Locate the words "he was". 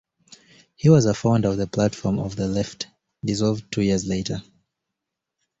0.75-1.05